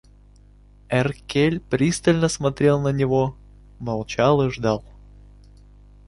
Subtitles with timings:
[0.89, 3.37] Эркель пристально смотрел на на него,
[3.77, 4.83] молчал и ждал.